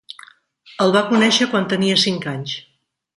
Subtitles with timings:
[0.85, 2.57] El va conèixer quan tenia cinc anys.